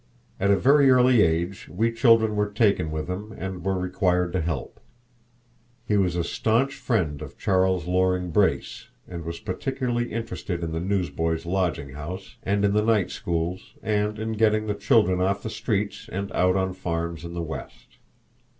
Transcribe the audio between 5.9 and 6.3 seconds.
was a